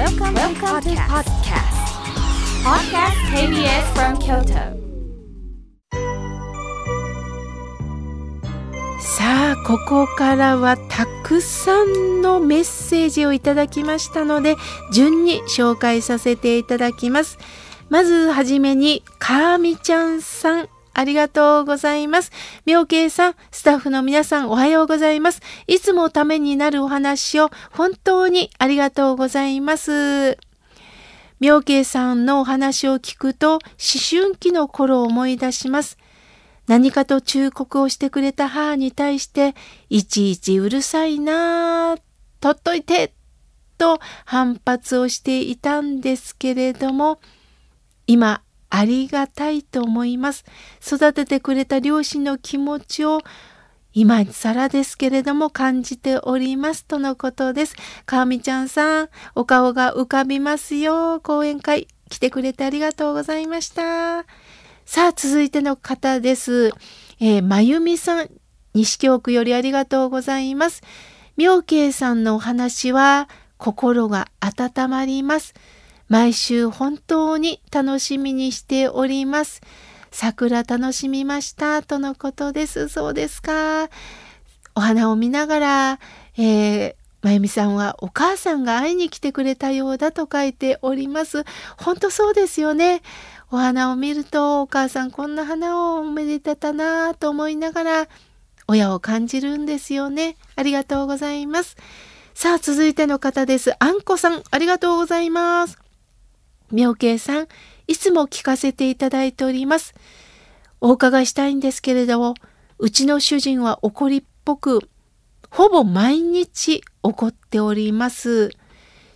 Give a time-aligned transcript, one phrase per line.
[0.00, 1.76] Welcome, Welcome to podcast.
[2.64, 4.80] Podcast KBS from Kyoto.
[8.98, 14.56] さあここからはたくさんのメッセージをいただきましたので
[14.90, 17.36] 順に紹介させていただきます
[17.90, 22.32] まずはじめにかーみちゃんさんありがとうございます。
[22.66, 25.40] 妙慶さん、スタッフの皆さんおはようございます。
[25.66, 30.38] いつもためになるお話を本当にありがとうございます。
[31.40, 33.60] 妙慶さんのお話を聞くと思
[34.10, 35.96] 春期の頃を思い出します。
[36.66, 39.54] 何かと忠告をしてくれた母に対して、
[39.88, 42.00] いちいちうるさいなぁ、
[42.40, 43.14] とっといて、
[43.78, 47.18] と反発をしていたんですけれども、
[48.06, 50.44] 今、ありがたいと思います。
[50.84, 53.20] 育ててくれた両親の気持ちを
[53.92, 57.74] 今更ですけれども感じておりますとのことです。
[58.06, 61.20] かみちゃんさん、お顔が浮かびますよ。
[61.20, 64.24] 講演会来てくれてありがとうございました。
[64.86, 66.72] さあ、続いての方です。
[67.20, 68.30] えー、まゆみさん、
[68.74, 70.82] 西京区よりありがとうございます。
[71.36, 75.54] 妙慶さんのお話は心が温まります。
[76.10, 79.62] 毎週本当に楽しみにしております。
[80.10, 82.88] 桜楽しみましたとのことです。
[82.88, 83.88] そうですか。
[84.74, 86.00] お花を見ながら、
[86.36, 91.44] えー、まゆみさんはお母さんが会いに来てくれたようだと書いております。
[91.76, 93.02] 本当そうですよね。
[93.52, 98.08] お花を見るとお母さんこんな花をおめでたたなと思いながら
[98.66, 100.36] 親を感じるんですよね。
[100.56, 101.76] ありがとうございます。
[102.34, 103.74] さあ続いての方です。
[103.78, 105.89] あんこさんありがとうございます。
[106.70, 107.48] 妙慶さん、
[107.86, 109.94] いつも聞かせていただいております。
[110.80, 112.34] お伺いしたいんですけれども、
[112.78, 114.88] うちの主人は怒りっぽく、
[115.50, 118.50] ほぼ毎日怒っております。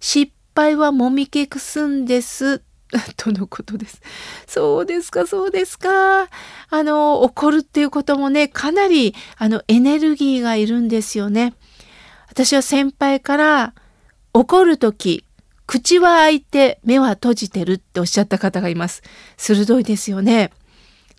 [0.00, 2.62] 失敗はもみ消すんです。
[3.16, 4.00] とのことです。
[4.46, 6.28] そうですか、そうですか。
[6.68, 11.54] あの、怒るっていうこともね、かなり、あの、エネルギーがいるんですよね。
[12.28, 13.74] 私は先輩から、
[14.34, 15.24] 怒るとき、
[15.72, 19.02] 口は開いて目は閉じてるっておっしゃった方がいます。
[19.38, 20.50] 鋭いですよね。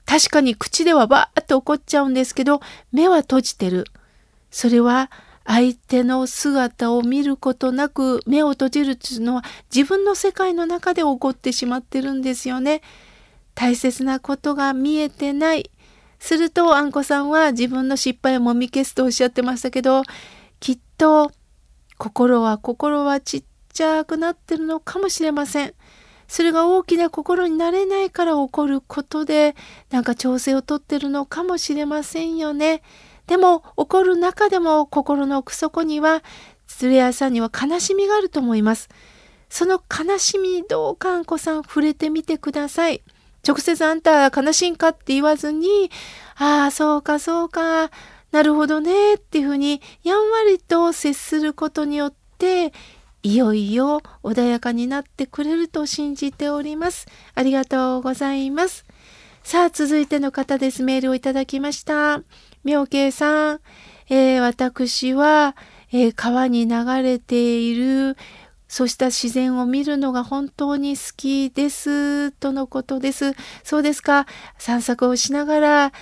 [0.05, 3.85] 確かに口ではバーッと怒っちゃうんですけど、目は閉じてる。
[4.51, 5.09] それは
[5.43, 9.43] 相手の姿を見ることなく目を閉じるっていうのは
[9.73, 12.83] 自分の世界の中で起こってしまってるんですよね。
[13.55, 15.71] 大切なことが見えてない。
[16.19, 20.03] するとあんこさんは自分の失敗をもみ消すとおっしゃってましたけど、
[20.59, 21.31] きっと
[21.97, 23.43] 心は心はちっ
[23.73, 25.73] ちゃくなってるのかもしれません。
[26.28, 29.56] それが大きな心になれないから起こることで、
[29.91, 32.81] なんか調整をとってるのかもしれませんよね。
[33.28, 36.23] でも、起こる中でも心の奥底には、
[36.67, 38.89] 鶴屋さんには悲しみがあると思います。
[39.50, 43.03] その悲しみどうかんこさん触れてみてください。
[43.47, 45.91] 直接あんた悲しいんかって言わずに、
[46.35, 47.91] ああ、そうかそうか、
[48.31, 52.73] なるほどねっていうふうにやんわりと接することによって
[53.25, 57.07] いよいよ穏やかになってくれると信じております。
[57.35, 58.85] ありがとうございます。
[59.44, 60.84] さあ、続いての方です。
[60.84, 62.22] メールをいただきました。
[62.66, 63.59] 妙慶さん、
[64.09, 65.56] えー、私は、
[65.91, 68.17] えー、川に流れている、
[68.67, 73.35] そうした自然を見るのが本当に好きです、とのことです。
[73.63, 74.28] そうですか。
[74.57, 75.94] 散策をしながら、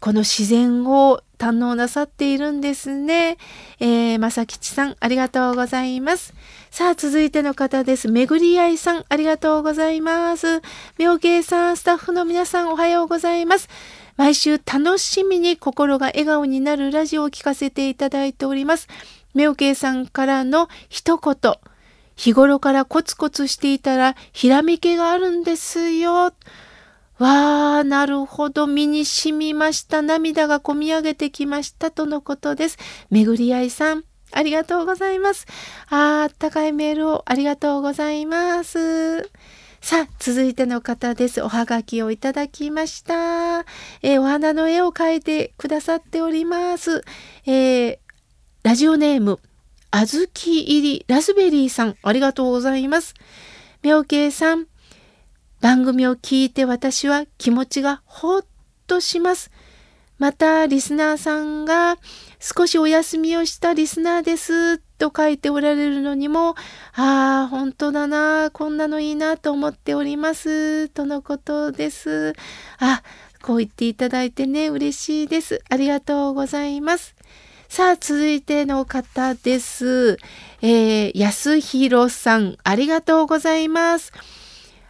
[0.00, 3.38] この自然を堪能なさっているんですね。
[3.80, 6.34] えー、まさきちさん、ありがとうございます。
[6.70, 8.08] さあ、続いての方です。
[8.08, 10.62] めぐりあいさん、ありがとうございます。
[10.98, 13.68] 妙慶さん、スタッフの皆さん、おはようございます。
[14.16, 18.88] 毎週楽しみに心が笑顔になるラジオを聞かせていただいております。
[19.34, 21.54] 妙慶さんからの一言。
[22.16, 26.32] 日頃からコツコツしていたら、ひらめきがあるんですよ。
[27.18, 28.66] わあ、なるほど。
[28.66, 30.02] 身に染みました。
[30.02, 31.90] 涙がこみ上げてきました。
[31.90, 32.78] とのことです。
[33.08, 35.46] めぐりあいさん、ありがとうございます。
[35.90, 39.30] ああったかいメールをありがとうございます。
[39.80, 41.40] さあ、続いての方です。
[41.40, 43.60] おはがきをいただきました。
[44.02, 47.04] えー、お花の絵を描いてくださっております。
[47.46, 47.98] えー、
[48.64, 49.38] ラジオネーム、
[49.92, 53.14] あずき入りラズベリーさん、ありがとうございます。
[53.82, 54.66] 妙慶さん、
[55.64, 58.44] 番組を聞いて私は気持ちがほっ
[58.86, 59.50] とします。
[60.18, 61.96] また、リスナーさんが
[62.38, 66.50] 少しお休みをしたリスナーですと書いておられるのにも、
[66.92, 72.34] ああ、本当だな、こんなのいいなと思っております、とのことです。
[72.78, 73.02] あ、
[73.40, 75.62] こう言っていただいてね、嬉しいです。
[75.70, 77.14] ありがとうございます。
[77.70, 80.18] さあ、続いての方です。
[80.60, 84.12] えー、安弘さん、ありがとうございます。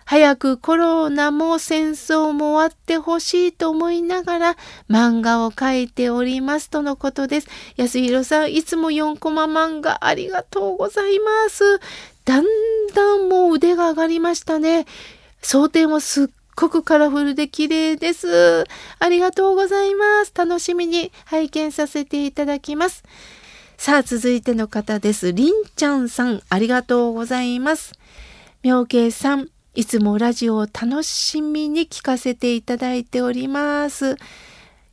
[0.05, 4.57] 早くコロナも戦争も終わってほしいと思いながら
[4.91, 7.49] 漫画を描いておりますとのことです。
[7.77, 11.81] 安弘さん、いつも4コマ漫画ありがとうございます。
[12.25, 12.45] だん
[12.95, 14.87] だんもう腕が上がりましたね。
[15.43, 18.65] 想定もすっごくカラフルで綺麗です。
[18.99, 20.33] ありがとうございます。
[20.35, 23.05] 楽しみに拝見させていただきます。
[23.77, 25.33] さあ、続いての方です。
[25.33, 27.93] りんちゃんさん、ありがとうございます。
[28.63, 34.15] 妙慶さん、いつもラジオを楽しみに聞かせていただいております。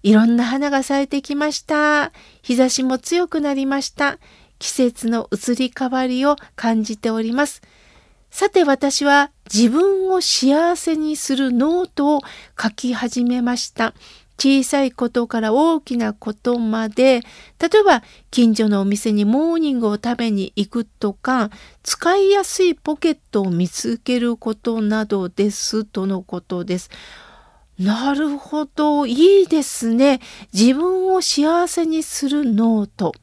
[0.01, 2.11] いろんな花が咲いてきました。
[2.41, 4.17] 日差しも強くなりました。
[4.57, 7.61] 季節の移り変わりを感じております。
[8.31, 12.21] さて私は自分を幸せにするノートを
[12.59, 13.93] 書き始めました。
[14.41, 17.21] 小さいことから大きなことまで、
[17.59, 18.01] 例えば
[18.31, 21.51] 近所のお店にモーニングを食べに行くとか、
[21.83, 26.89] 使いやすいポケットを見つけることなどですとのことです。
[27.77, 30.19] なるほど、いいですね。
[30.51, 33.13] 自分を幸せにするノート。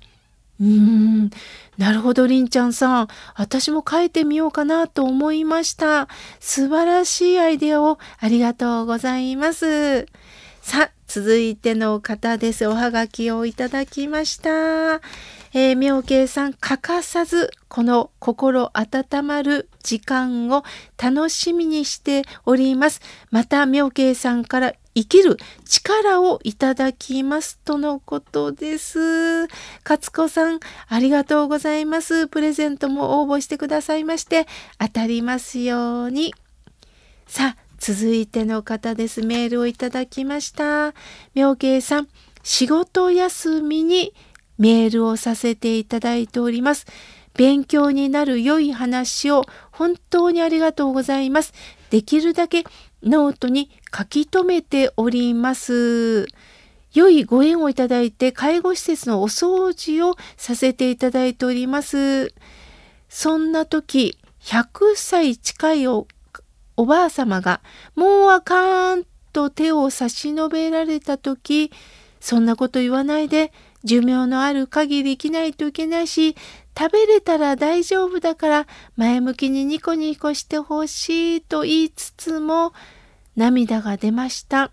[0.61, 1.31] うーん、
[1.79, 3.09] なるほど、りんちゃんさん。
[3.35, 6.06] 私も書いてみようかなと思いました。
[6.38, 10.06] 素晴らしいアイデアをありがとうございます。
[10.62, 12.66] さあ、続いての方です。
[12.66, 15.00] おはがきをいただきました。
[15.55, 20.64] えー、妙慶さん、欠かさず、この心温まる時間を
[21.02, 23.00] 楽しみにしております。
[23.31, 29.46] また、妙慶さんから生きる力をいただきますとのことです。
[29.84, 32.28] 勝子さん、ありがとうございます。
[32.28, 34.46] プレゼントも応募してくださいまして、
[34.78, 36.34] 当たりますように。
[37.26, 39.22] さあ、続いての方です。
[39.22, 40.94] メールをいただきました。
[41.34, 42.08] 妙慶さん、
[42.42, 44.12] 仕事休みに
[44.58, 46.86] メールをさせていただいております。
[47.34, 51.52] 勉強になる良い話を本当にありがとうございます。
[51.90, 52.64] できるだけ
[53.02, 56.26] ノートに書き留めております。
[56.92, 62.34] 良いご縁をいただいて介護施設のお掃除をさせていただいております。
[63.08, 66.08] そんな時、100歳近いお
[66.78, 67.60] おばあ様が
[67.96, 71.72] もうあかんと手を差し伸べられた時、
[72.20, 73.52] そんなこと言わないで
[73.82, 76.36] 寿命のある限り生きないといけないし、
[76.78, 78.66] 食べれたら大丈夫だから
[78.96, 82.72] 前向きにニコニコしてほしいと言いつつも
[83.34, 84.70] 涙が出ました。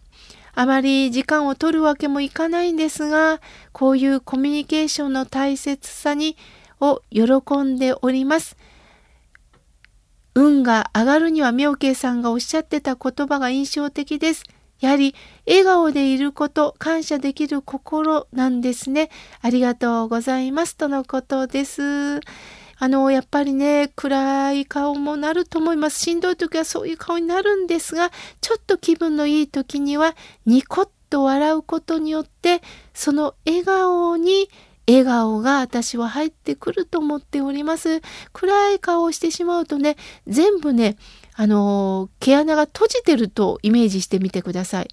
[0.54, 3.42] あまり時間を取るわけもいかないんですが、
[3.72, 6.38] こういうコミュニケーションの大切さに
[6.80, 8.56] を喜んでおります。
[10.36, 14.44] 運が上がるには妙慶さんがおっしゃってた言葉が印象的です。
[14.82, 15.16] やはり
[15.48, 19.10] 笑顔でいること、感謝できる心なんですね。
[19.42, 22.20] ありがとうございますとのことです。
[22.78, 26.00] あの、やっぱりね、暗い顔もなると思います。
[26.00, 28.12] しんどい時はそういう顔になるんですが、
[28.42, 32.62] ちょっと気分のいい時には、ニコッと笑うことによって、
[32.94, 34.50] その笑顔に
[34.88, 38.02] 笑顔が私は入ってくると思っております。
[38.34, 39.98] 暗い顔をしてしまうとね、
[40.28, 40.98] 全部ね、
[41.38, 44.90] あの毛穴が閉じてるとイメージしてみてください。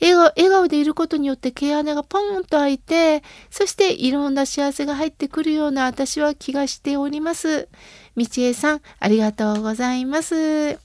[0.00, 7.68] 笑顔笑顔でいることによって毛穴がポンと開いて、そしていろんな幸せが入ってくるような私は気がしております。
[8.16, 10.78] 道恵さん、ありがとうございます。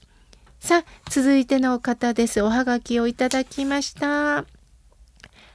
[0.60, 2.40] さあ、続いての方です。
[2.40, 4.61] おはがきをいただきました。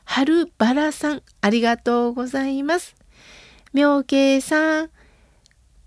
[0.10, 2.96] 春バラさん、ありがとうございます。
[3.74, 4.90] 妙慶さん、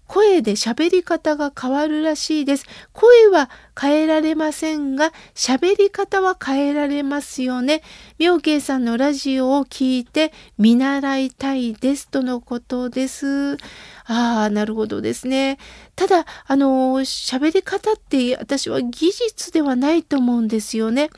[0.07, 2.67] 声で喋り方が変わるらしいです。
[2.93, 3.49] 声は
[3.81, 7.83] 変えられませんが、喋り方は変えられますよね。
[8.19, 13.57] 妙慶さんのラジオを聞いて見習いたいですとのことです。
[14.05, 15.59] ああ、なるほどですね。
[15.97, 21.09] ただ、あの、喋り方って私は技術ではないと思うんですよね。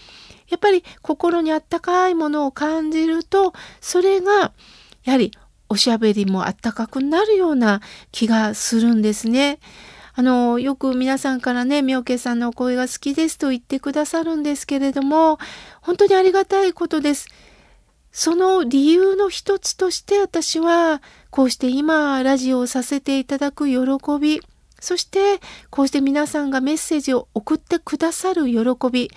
[0.52, 4.52] やっぱり心にあったかいものを感じると、それが
[5.02, 5.32] やはり
[5.70, 7.80] おしゃべりもあったかくなるような
[8.10, 9.60] 気がするんですね。
[10.14, 15.38] あの、よく皆さんからね、妙慶さんのお声が好きですと言ってくださるんですけれども、
[15.80, 17.28] 本当にありがたいことです。
[18.10, 23.78] その理由の一つとして私は、こうして今、ラジオをさせていただく喜
[24.20, 24.42] び、
[24.80, 25.40] そして
[25.70, 29.10] こうして皆さんがメッセージを送ってくださる喜び、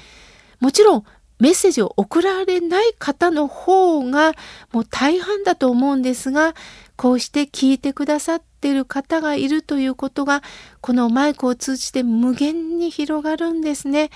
[0.61, 1.03] もちろん
[1.39, 4.33] メッセージを送られない方の方が
[4.71, 6.53] もう大半だと思うんですが、
[6.95, 10.41] こうして聞いてくださっている方がいるということが、
[10.81, 14.11] このマイクを通じて無限に広がるんですね。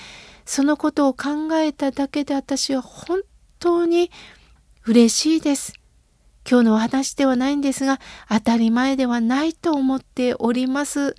[0.46, 3.22] そのことを考えただけで私は本
[3.60, 4.12] 当に
[4.86, 5.74] 嬉しいです。
[6.50, 8.00] 今日のお話ではないんですが、
[8.30, 11.16] 当たり前ではないと思っております。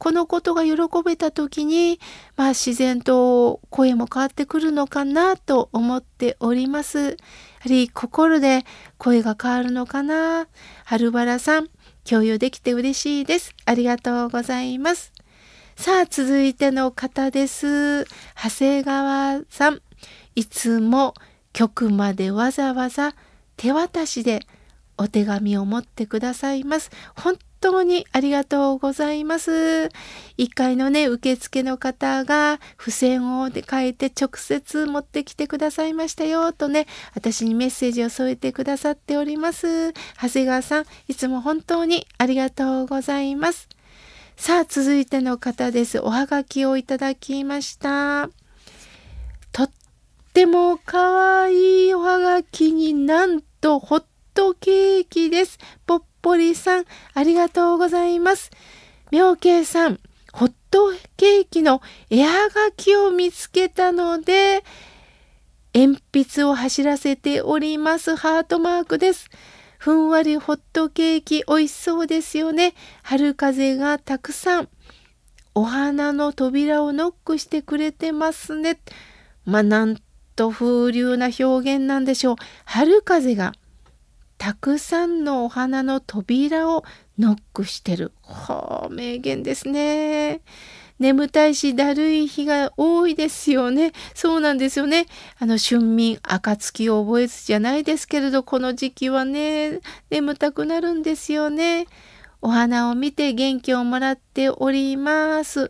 [0.00, 2.00] このことが喜べた時に、
[2.34, 6.98] まあ自然と声も変わってくるのかなと思っております。
[6.98, 7.16] やは
[7.66, 8.64] り心で
[8.96, 10.48] 声が変わるのかな。
[10.86, 11.68] 春原さん、
[12.08, 13.54] 共有できて嬉しいです。
[13.66, 15.12] ありがとうございます。
[15.76, 18.04] さあ、続いての方です。
[18.04, 19.82] 長谷川さん。
[20.34, 21.12] いつも
[21.52, 23.14] 局までわざわざ
[23.58, 24.46] 手渡しで
[24.96, 26.90] お手紙を持ってくださいます。
[27.16, 29.90] 本当にありがとうございます。
[30.38, 39.92] 1階のね、受付の方が付箋を書いて直接持ってきてくださいましたよとね、私にメッセージを添えてくださっております。
[40.20, 43.68] 長谷川さん、いつも本当にありがとうございます。
[44.36, 46.00] さあ、続いての方です。
[46.00, 48.30] おはがきをいただきました。
[49.52, 49.70] とっ
[50.32, 55.58] てもかわいいおはがきになんとホットケーキです。
[55.86, 56.84] ポッぽりさん、
[57.14, 58.50] ありがとうございます。
[59.10, 60.00] 妙慶さん、
[60.32, 64.62] ホットケーキのエア書きを見つけたので、
[65.74, 68.16] 鉛筆を走らせております。
[68.16, 69.30] ハートマークです。
[69.78, 72.74] ふんわりホットケーキ美味しそうですよね。
[73.02, 74.68] 春風がたくさん。
[75.54, 78.78] お花の扉をノックしてくれてますね。
[79.44, 79.96] まあ、なん
[80.36, 81.44] と風流な表
[81.76, 82.36] 現なんでしょう。
[82.64, 83.52] 春風が
[84.40, 86.82] たくさんのお花の扉を
[87.18, 88.12] ノックしてる。
[88.22, 90.40] はあ、名言ですね。
[90.98, 93.92] 眠たいしだるい日が多いですよね。
[94.14, 95.04] そうなんですよね。
[95.38, 101.86] あの春眠暁を覚えずじゃないですけれど、この時期はね、眠たくなるんですよね。
[102.40, 105.68] お花を見て元気をもらっております。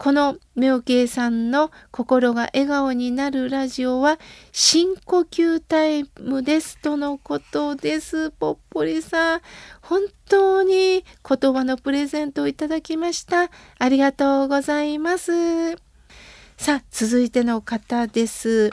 [0.00, 4.18] この妙慶さんの心が笑顔になるラジオは
[4.50, 8.30] 深呼吸タイムですとのことです。
[8.30, 9.40] ぽっぽりさん、
[9.82, 13.50] 本当に言葉のプレゼントをいただきました。
[13.78, 15.72] ありがとうございます。
[16.56, 18.70] さあ、続いての方です。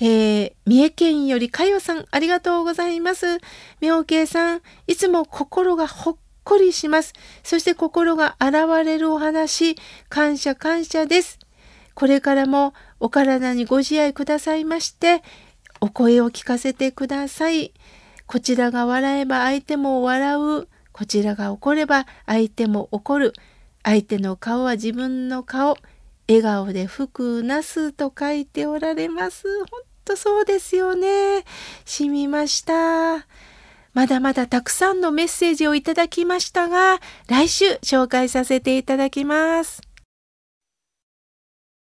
[0.00, 3.38] えー、三重県よりかよさん、ありがとうございます。
[3.80, 6.16] 妙慶さん、いつも心がほっ
[6.48, 7.12] こりします。
[7.42, 9.76] そして心が洗われるお話、
[10.08, 11.38] 感謝感謝です。
[11.92, 15.22] これからもお体にご自愛くださいまして、
[15.82, 17.74] お声を聞かせてください。
[18.26, 20.68] こちらが笑えば相手も笑う。
[20.92, 23.34] こちらが怒れば相手も怒る。
[23.82, 25.76] 相手の顔は自分の顔。
[26.28, 29.46] 笑顔で福なすと書いておられます。
[29.58, 29.66] ほん
[30.06, 31.44] とそうですよね。
[31.84, 33.26] しみました。
[33.98, 39.87] まだまだたくさんのメッセージをいただきましたが、来週紹介させていただきます。